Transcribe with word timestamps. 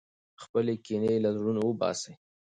خپلې 0.43 0.73
کینې 0.85 1.13
له 1.23 1.29
زړونو 1.37 1.61
وباسئ. 1.65 2.13